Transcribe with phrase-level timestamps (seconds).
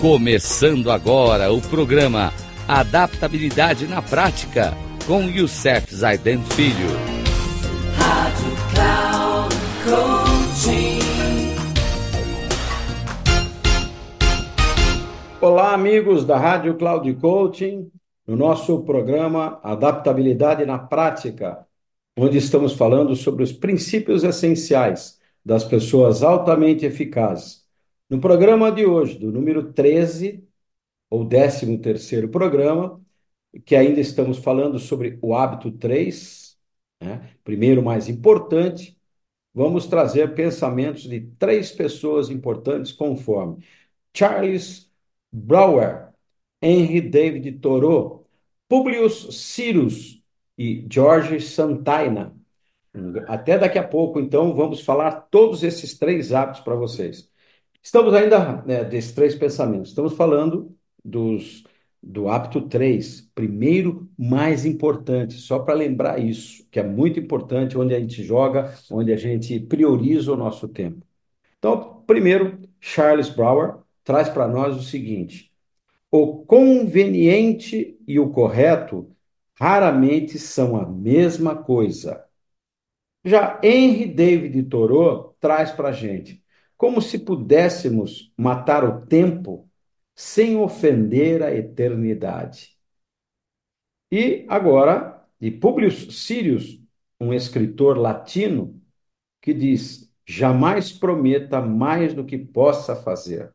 [0.00, 2.32] Começando agora o programa
[2.66, 4.72] Adaptabilidade na Prática
[5.06, 6.88] com Youssef Zaiden Filho.
[7.98, 11.00] Rádio Cloud Coaching.
[15.38, 17.90] Olá, amigos da Rádio Cloud Coaching,
[18.26, 21.66] no nosso programa Adaptabilidade na Prática,
[22.16, 27.59] onde estamos falando sobre os princípios essenciais das pessoas altamente eficazes
[28.10, 30.44] no programa de hoje, do número 13,
[31.08, 33.00] ou 13 terceiro programa,
[33.64, 36.58] que ainda estamos falando sobre o hábito 3,
[37.00, 37.30] né?
[37.44, 38.98] primeiro mais importante,
[39.54, 43.64] vamos trazer pensamentos de três pessoas importantes conforme
[44.14, 44.90] Charles
[45.32, 46.08] Brouwer,
[46.60, 48.26] Henry David Thoreau,
[48.68, 50.22] Publius Cyrus
[50.58, 52.36] e George Santayana.
[53.28, 57.29] Até daqui a pouco, então, vamos falar todos esses três hábitos para vocês.
[57.82, 59.90] Estamos ainda né, desses três pensamentos.
[59.90, 61.64] Estamos falando dos,
[62.02, 67.94] do hábito 3, primeiro mais importante, só para lembrar isso, que é muito importante, onde
[67.94, 71.04] a gente joga, onde a gente prioriza o nosso tempo.
[71.58, 75.52] Então, primeiro, Charles Brower traz para nós o seguinte:
[76.10, 79.10] o conveniente e o correto
[79.58, 82.24] raramente são a mesma coisa.
[83.24, 86.39] Já Henry David Thoreau traz para a gente
[86.80, 89.68] como se pudéssemos matar o tempo
[90.14, 92.74] sem ofender a eternidade.
[94.10, 96.80] E agora, de Publius Sirius,
[97.20, 98.80] um escritor latino,
[99.42, 103.54] que diz: jamais prometa mais do que possa fazer.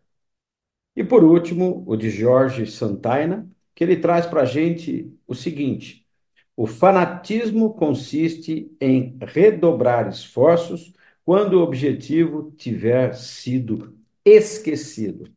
[0.96, 6.06] E por último, o de Jorge Santana, que ele traz para a gente o seguinte:
[6.56, 10.94] o fanatismo consiste em redobrar esforços
[11.26, 15.28] quando o objetivo tiver sido esquecido.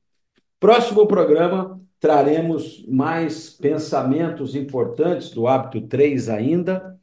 [0.61, 6.99] Próximo programa traremos mais pensamentos importantes do hábito 3 ainda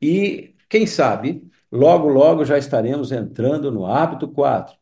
[0.00, 4.74] e quem sabe logo logo já estaremos entrando no hábito 4.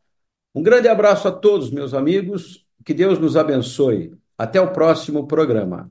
[0.55, 4.13] Um grande abraço a todos meus amigos, que Deus nos abençoe.
[4.39, 5.91] Até o próximo programa.